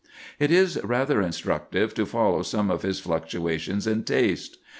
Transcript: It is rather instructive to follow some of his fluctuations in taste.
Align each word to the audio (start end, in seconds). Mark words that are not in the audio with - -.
It 0.39 0.49
is 0.49 0.83
rather 0.83 1.21
instructive 1.21 1.93
to 1.93 2.07
follow 2.07 2.41
some 2.41 2.71
of 2.71 2.81
his 2.81 2.99
fluctuations 2.99 3.85
in 3.85 4.03
taste. 4.03 4.57